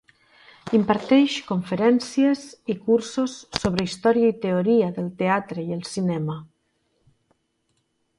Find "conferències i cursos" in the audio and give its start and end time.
1.49-3.35